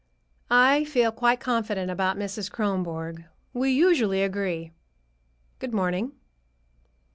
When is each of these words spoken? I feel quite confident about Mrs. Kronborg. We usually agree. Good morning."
I 0.49 0.83
feel 0.85 1.11
quite 1.11 1.39
confident 1.39 1.91
about 1.91 2.17
Mrs. 2.17 2.49
Kronborg. 2.51 3.25
We 3.53 3.69
usually 3.69 4.23
agree. 4.23 4.71
Good 5.59 5.75
morning." 5.75 6.13